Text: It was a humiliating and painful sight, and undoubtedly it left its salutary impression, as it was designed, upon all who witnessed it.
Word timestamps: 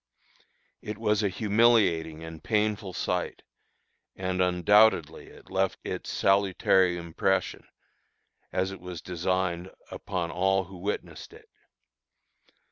It 0.81 0.97
was 0.97 1.21
a 1.21 1.29
humiliating 1.29 2.23
and 2.23 2.43
painful 2.43 2.91
sight, 2.91 3.43
and 4.15 4.41
undoubtedly 4.41 5.27
it 5.27 5.51
left 5.51 5.77
its 5.83 6.09
salutary 6.09 6.97
impression, 6.97 7.67
as 8.51 8.71
it 8.71 8.81
was 8.81 9.03
designed, 9.03 9.69
upon 9.91 10.31
all 10.31 10.63
who 10.63 10.77
witnessed 10.77 11.33
it. 11.33 11.47